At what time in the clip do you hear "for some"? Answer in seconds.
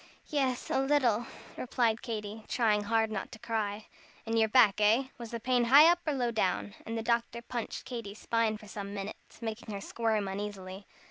8.57-8.95